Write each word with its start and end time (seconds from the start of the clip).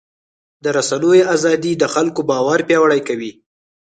د 0.63 0.65
رسنیو 0.77 1.27
ازادي 1.35 1.71
د 1.77 1.83
خلکو 1.93 2.21
باور 2.31 2.59
پیاوړی 2.69 3.01
کوي. 3.07 3.31